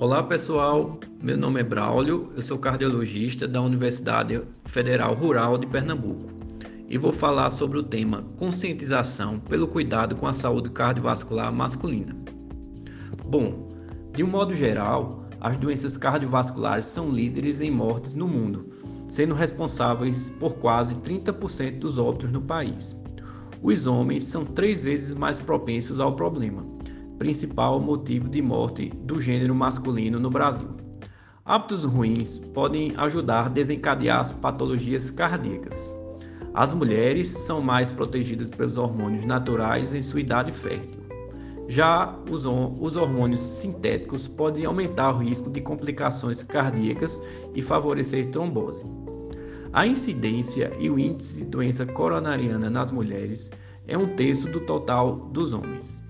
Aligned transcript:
Olá 0.00 0.22
pessoal, 0.22 0.98
meu 1.22 1.36
nome 1.36 1.60
é 1.60 1.62
Braulio, 1.62 2.32
eu 2.34 2.42
sou 2.42 2.58
cardiologista 2.58 3.46
da 3.46 3.60
Universidade 3.60 4.40
Federal 4.64 5.14
Rural 5.14 5.58
de 5.58 5.66
Pernambuco 5.66 6.30
e 6.88 6.96
vou 6.96 7.12
falar 7.12 7.50
sobre 7.50 7.78
o 7.78 7.82
tema 7.82 8.24
conscientização 8.36 9.38
pelo 9.38 9.68
cuidado 9.68 10.16
com 10.16 10.26
a 10.26 10.32
saúde 10.32 10.70
cardiovascular 10.70 11.52
masculina. 11.52 12.16
Bom, 13.24 13.68
de 14.12 14.24
um 14.24 14.26
modo 14.26 14.54
geral, 14.54 15.24
as 15.40 15.56
doenças 15.56 15.96
cardiovasculares 15.96 16.86
são 16.86 17.10
líderes 17.10 17.60
em 17.60 17.70
mortes 17.70 18.14
no 18.14 18.26
mundo, 18.26 18.72
sendo 19.06 19.34
responsáveis 19.34 20.30
por 20.40 20.54
quase 20.54 20.94
30% 20.96 21.78
dos 21.78 21.98
óbitos 21.98 22.32
no 22.32 22.40
país. 22.40 22.96
Os 23.62 23.86
homens 23.86 24.24
são 24.24 24.44
três 24.44 24.82
vezes 24.82 25.14
mais 25.14 25.38
propensos 25.38 26.00
ao 26.00 26.16
problema 26.16 26.72
principal 27.22 27.78
motivo 27.78 28.28
de 28.28 28.42
morte 28.42 28.88
do 29.04 29.20
gênero 29.20 29.54
masculino 29.54 30.18
no 30.18 30.28
Brasil. 30.28 30.66
Hábitos 31.44 31.84
ruins 31.84 32.40
podem 32.52 32.94
ajudar 32.96 33.46
a 33.46 33.48
desencadear 33.48 34.18
as 34.18 34.32
patologias 34.32 35.08
cardíacas. 35.08 35.94
As 36.52 36.74
mulheres 36.74 37.28
são 37.28 37.62
mais 37.62 37.92
protegidas 37.92 38.48
pelos 38.48 38.76
hormônios 38.76 39.24
naturais 39.24 39.94
em 39.94 40.02
sua 40.02 40.18
idade 40.18 40.50
fértil. 40.50 41.00
Já 41.68 42.12
os, 42.28 42.44
os 42.44 42.96
hormônios 42.96 43.38
sintéticos 43.38 44.26
podem 44.26 44.64
aumentar 44.64 45.12
o 45.12 45.18
risco 45.18 45.48
de 45.48 45.60
complicações 45.60 46.42
cardíacas 46.42 47.22
e 47.54 47.62
favorecer 47.62 48.32
trombose. 48.32 48.82
A 49.72 49.86
incidência 49.86 50.72
e 50.76 50.90
o 50.90 50.98
índice 50.98 51.36
de 51.36 51.44
doença 51.44 51.86
coronariana 51.86 52.68
nas 52.68 52.90
mulheres 52.90 53.52
é 53.86 53.96
um 53.96 54.16
terço 54.16 54.48
do 54.48 54.58
total 54.58 55.30
dos 55.32 55.52
homens 55.52 56.02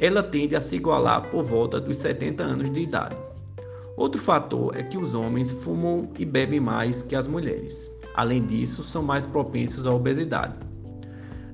ela 0.00 0.22
tende 0.22 0.54
a 0.54 0.60
se 0.60 0.76
igualar 0.76 1.28
por 1.30 1.42
volta 1.42 1.80
dos 1.80 1.98
70 1.98 2.42
anos 2.42 2.70
de 2.70 2.80
idade. 2.80 3.16
Outro 3.96 4.20
fator 4.20 4.76
é 4.76 4.82
que 4.82 4.96
os 4.96 5.12
homens 5.12 5.50
fumam 5.50 6.08
e 6.16 6.24
bebem 6.24 6.60
mais 6.60 7.02
que 7.02 7.16
as 7.16 7.26
mulheres. 7.26 7.90
Além 8.14 8.46
disso, 8.46 8.84
são 8.84 9.02
mais 9.02 9.26
propensos 9.26 9.86
à 9.86 9.92
obesidade. 9.92 10.54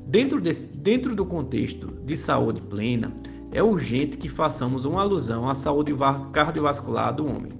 Dentro, 0.07 0.41
dentro 0.41 1.17
do 1.17 1.25
contexto 1.25 1.87
de 2.05 2.17
saúde 2.17 2.61
plena, 2.61 3.11
é 3.51 3.63
urgente 3.63 4.19
que 4.19 4.29
façamos 4.29 4.85
uma 4.85 5.01
alusão 5.01 5.49
à 5.49 5.55
saúde 5.55 5.95
cardiovascular 6.33 7.15
do 7.15 7.27
homem. 7.27 7.53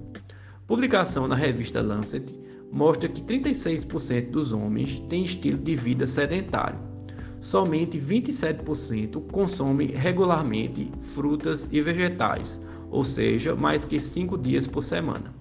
Publicação 0.67 1.27
na 1.27 1.35
revista 1.35 1.81
Lancet 1.81 2.25
mostra 2.71 3.09
que 3.09 3.21
36% 3.21 4.29
dos 4.29 4.53
homens 4.53 4.99
têm 5.09 5.23
estilo 5.23 5.57
de 5.57 5.75
vida 5.75 6.05
sedentário 6.05 6.94
somente 7.39 7.99
27% 7.99 9.21
consome 9.31 9.87
regularmente 9.87 10.91
frutas 10.99 11.69
e 11.71 11.81
vegetais, 11.81 12.61
ou 12.89 13.03
seja, 13.03 13.55
mais 13.55 13.85
que 13.85 13.99
5 13.99 14.37
dias 14.37 14.67
por 14.67 14.81
semana. 14.81 15.33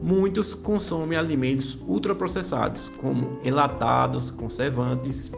Muitos 0.00 0.54
consomem 0.54 1.18
alimentos 1.18 1.78
ultraprocessados, 1.86 2.88
como 2.88 3.38
enlatados, 3.44 4.30
conservantes. 4.30 5.30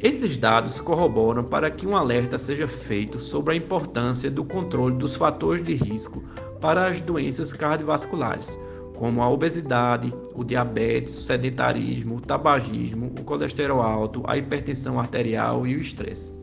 Esses 0.00 0.36
dados 0.36 0.80
corroboram 0.80 1.44
para 1.44 1.70
que 1.70 1.86
um 1.86 1.96
alerta 1.96 2.36
seja 2.36 2.66
feito 2.66 3.18
sobre 3.18 3.54
a 3.54 3.56
importância 3.56 4.30
do 4.30 4.44
controle 4.44 4.96
dos 4.96 5.14
fatores 5.16 5.62
de 5.62 5.74
risco 5.74 6.22
para 6.60 6.86
as 6.86 7.00
doenças 7.00 7.52
cardiovasculares, 7.52 8.58
como 8.96 9.22
a 9.22 9.28
obesidade, 9.28 10.12
o 10.34 10.44
diabetes, 10.44 11.16
o 11.16 11.22
sedentarismo, 11.22 12.16
o 12.16 12.20
tabagismo, 12.20 13.06
o 13.18 13.24
colesterol 13.24 13.82
alto, 13.82 14.22
a 14.26 14.36
hipertensão 14.36 14.98
arterial 14.98 15.66
e 15.66 15.76
o 15.76 15.80
estresse. 15.80 16.34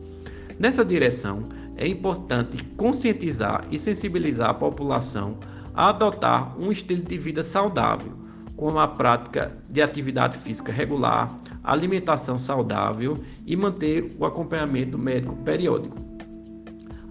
Nessa 0.58 0.84
direção, 0.84 1.44
é 1.76 1.86
importante 1.86 2.62
conscientizar 2.76 3.66
e 3.70 3.78
sensibilizar 3.78 4.50
a 4.50 4.54
população 4.54 5.36
a 5.74 5.88
adotar 5.88 6.58
um 6.60 6.70
estilo 6.70 7.02
de 7.02 7.16
vida 7.16 7.42
saudável, 7.42 8.12
como 8.56 8.78
a 8.78 8.86
prática 8.86 9.56
de 9.70 9.80
atividade 9.80 10.36
física 10.36 10.70
regular, 10.70 11.34
alimentação 11.64 12.38
saudável 12.38 13.16
e 13.46 13.56
manter 13.56 14.14
o 14.18 14.26
acompanhamento 14.26 14.98
médico 14.98 15.34
periódico. 15.36 16.11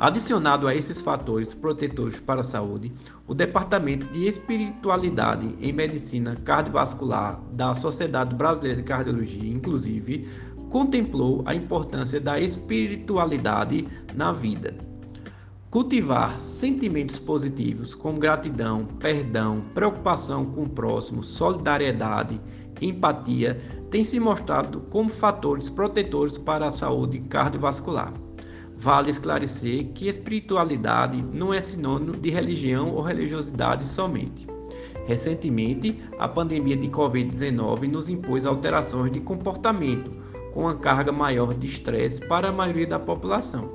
Adicionado 0.02 0.68
a 0.68 0.74
esses 0.74 1.00
fatores 1.00 1.54
protetores 1.54 2.20
para 2.20 2.40
a 2.40 2.44
saúde, 2.44 2.92
o 3.28 3.36
Departamento 3.36 4.08
de 4.08 4.26
Espiritualidade 4.26 5.56
em 5.62 5.72
Medicina 5.72 6.36
Cardiovascular 6.38 7.40
da 7.52 7.76
Sociedade 7.76 8.34
Brasileira 8.34 8.78
de 8.78 8.84
Cardiologia, 8.84 9.48
inclusive, 9.48 10.28
contemplou 10.72 11.44
a 11.46 11.54
importância 11.54 12.20
da 12.20 12.40
espiritualidade 12.40 13.88
na 14.16 14.32
vida. 14.32 14.74
Cultivar 15.70 16.40
sentimentos 16.40 17.20
positivos 17.20 17.94
como 17.94 18.18
gratidão, 18.18 18.86
perdão, 18.98 19.62
preocupação 19.76 20.48
com 20.48 20.64
o 20.64 20.70
próximo, 20.70 21.22
solidariedade, 21.22 22.42
empatia, 22.82 23.62
tem 23.92 24.04
se 24.04 24.20
mostrado 24.20 24.80
como 24.90 25.12
fatores 25.12 25.70
protetores 25.70 26.40
para 26.40 26.66
a 26.66 26.72
saúde 26.72 27.20
cardiovascular. 27.20 28.12
Vale 28.81 29.12
esclarecer 29.12 29.90
que 29.94 30.08
espiritualidade 30.08 31.22
não 31.22 31.53
é 31.53 31.62
sinônimo 31.62 32.14
de 32.14 32.31
religião 32.31 32.90
ou 32.96 33.03
religiosidade 33.03 33.86
somente. 33.86 34.47
Recentemente, 35.06 36.02
a 36.18 36.28
pandemia 36.28 36.75
de 36.75 36.88
Covid-19 36.88 37.88
nos 37.88 38.09
impôs 38.09 38.44
alterações 38.44 39.12
de 39.12 39.20
comportamento, 39.20 40.09
com 40.52 40.62
uma 40.62 40.74
carga 40.74 41.12
maior 41.12 41.53
de 41.53 41.68
estresse 41.68 42.20
para 42.28 42.50
a 42.50 42.52
maioria 42.52 42.88
da 42.88 42.97
população. 42.97 43.70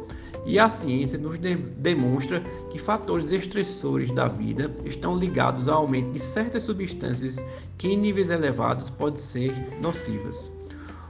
E 0.45 0.59
a 0.59 0.69
ciência 0.69 1.17
nos 1.17 1.39
de 1.39 1.55
demonstra 1.55 2.41
que 2.69 2.77
fatores 2.77 3.31
estressores 3.31 4.11
da 4.11 4.27
vida 4.27 4.75
estão 4.85 5.17
ligados 5.17 5.69
ao 5.69 5.83
aumento 5.83 6.11
de 6.11 6.19
certas 6.19 6.65
substâncias 6.65 7.37
que, 7.79 7.87
em 7.87 7.97
níveis 7.97 8.29
elevados, 8.29 8.91
podem 8.91 9.23
ser 9.23 9.55
nocivas. 9.81 10.56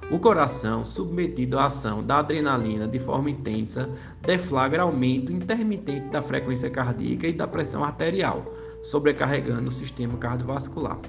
O 0.08 0.20
coração, 0.20 0.84
submetido 0.84 1.58
à 1.58 1.66
ação 1.66 2.00
da 2.00 2.20
adrenalina 2.20 2.86
de 2.86 2.96
forma 2.96 3.28
intensa, 3.28 3.90
deflagra 4.22 4.82
aumento 4.82 5.32
intermitente 5.32 6.06
da 6.10 6.22
frequência 6.22 6.70
cardíaca 6.70 7.26
e 7.26 7.32
da 7.32 7.48
pressão 7.48 7.82
arterial, 7.82 8.44
sobrecarregando 8.84 9.66
o 9.66 9.70
sistema 9.70 10.16
cardiovascular. 10.16 11.00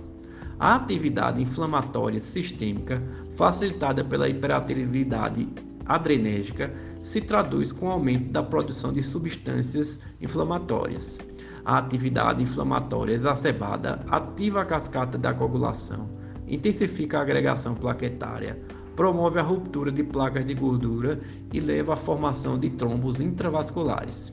A 0.60 0.76
atividade 0.76 1.40
inflamatória 1.40 2.20
sistêmica, 2.20 3.00
facilitada 3.36 4.04
pela 4.04 4.28
hiperatividade 4.28 5.48
adrenérgica, 5.86 6.74
se 7.04 7.22
traduz 7.22 7.72
com 7.72 7.92
aumento 7.92 8.32
da 8.32 8.42
produção 8.42 8.92
de 8.92 9.04
substâncias 9.04 10.00
inflamatórias. 10.20 11.20
A 11.64 11.78
atividade 11.78 12.42
inflamatória 12.42 13.14
exacerbada 13.14 14.04
ativa 14.10 14.64
a 14.64 14.66
cascata 14.66 15.20
da 15.20 15.36
coagulação, 15.36 16.10
intensifica 16.48 17.20
a 17.20 17.22
agregação 17.22 17.76
plaquetária, 17.76 18.58
promove 18.98 19.40
a 19.40 19.44
ruptura 19.44 19.92
de 19.92 20.04
placas 20.04 20.44
de 20.44 20.56
gordura 20.56 21.22
e 21.54 21.60
leva 21.60 21.94
à 21.94 21.96
formação 21.96 22.60
de 22.60 22.72
trombos 22.72 23.22
intravasculares. 23.22 24.32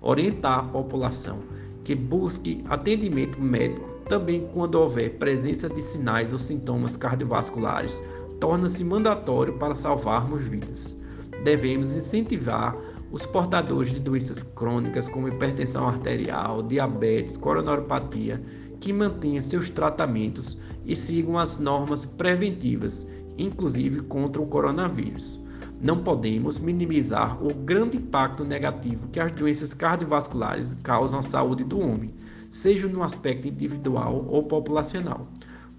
Orientar 0.00 0.58
a 0.58 0.62
população 0.64 1.38
que 1.84 1.94
busque 1.94 2.64
atendimento 2.68 3.40
médico 3.40 3.88
também 4.08 4.46
quando 4.52 4.74
houver 4.74 5.18
presença 5.18 5.68
de 5.68 5.80
sinais 5.80 6.32
ou 6.32 6.38
sintomas 6.38 6.96
cardiovasculares 6.96 8.02
torna-se 8.40 8.82
mandatório 8.82 9.52
para 9.54 9.74
salvarmos 9.74 10.42
vidas. 10.42 10.96
Devemos 11.44 11.94
incentivar 11.94 12.76
os 13.12 13.24
portadores 13.24 13.92
de 13.92 14.00
doenças 14.00 14.42
crônicas 14.42 15.06
como 15.06 15.28
hipertensão 15.28 15.86
arterial, 15.86 16.60
diabetes, 16.62 17.36
coronariopatia, 17.36 18.42
que 18.80 18.92
mantenham 18.92 19.40
seus 19.40 19.70
tratamentos 19.70 20.58
e 20.84 20.96
sigam 20.96 21.38
as 21.38 21.60
normas 21.60 22.04
preventivas 22.04 23.06
inclusive 23.42 24.00
contra 24.02 24.40
o 24.40 24.46
coronavírus. 24.46 25.40
Não 25.84 26.02
podemos 26.02 26.58
minimizar 26.58 27.44
o 27.44 27.52
grande 27.52 27.96
impacto 27.96 28.44
negativo 28.44 29.08
que 29.08 29.18
as 29.18 29.32
doenças 29.32 29.74
cardiovasculares 29.74 30.74
causam 30.82 31.18
à 31.18 31.22
saúde 31.22 31.64
do 31.64 31.80
homem, 31.80 32.14
seja 32.48 32.86
no 32.86 33.02
aspecto 33.02 33.48
individual 33.48 34.24
ou 34.28 34.44
populacional. 34.44 35.26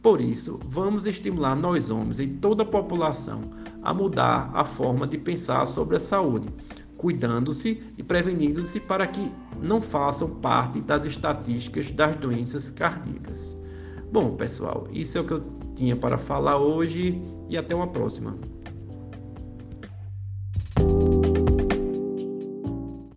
Por 0.01 0.19
isso, 0.19 0.59
vamos 0.65 1.05
estimular 1.05 1.55
nós 1.55 1.89
homens 1.89 2.19
e 2.19 2.27
toda 2.27 2.63
a 2.63 2.65
população 2.65 3.41
a 3.81 3.93
mudar 3.93 4.51
a 4.53 4.65
forma 4.65 5.07
de 5.07 5.17
pensar 5.17 5.65
sobre 5.65 5.95
a 5.95 5.99
saúde, 5.99 6.49
cuidando-se 6.97 7.81
e 7.97 8.03
prevenindo-se 8.03 8.81
para 8.81 9.07
que 9.07 9.31
não 9.61 9.79
façam 9.79 10.29
parte 10.29 10.81
das 10.81 11.05
estatísticas 11.05 11.91
das 11.91 12.17
doenças 12.17 12.67
cardíacas. 12.67 13.57
Bom, 14.13 14.35
pessoal, 14.35 14.87
isso 14.91 15.17
é 15.17 15.21
o 15.21 15.23
que 15.25 15.33
eu 15.33 15.43
tinha 15.75 15.95
para 15.95 16.19
falar 16.19 16.59
hoje 16.59 17.19
e 17.49 17.57
até 17.57 17.73
uma 17.73 17.87
próxima. 17.87 18.37